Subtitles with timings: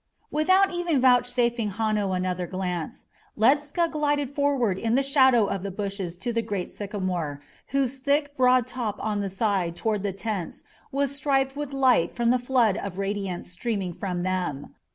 [0.31, 3.05] Without even vouchsafing Hanno another glance,
[3.37, 8.35] Ledscha glided forward in the shadow of the bushes to the great sycamore, whose thick,
[8.35, 12.77] broad top on the side toward the tents was striped with light from the flood
[12.77, 14.73] of radiance streaming from them.